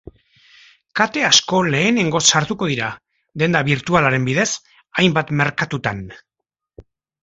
[0.99, 2.89] Kate asko lehenengoz sartuko dira,
[3.45, 4.51] denda birtualaren bidez,
[5.03, 6.07] hainbat merkatutan.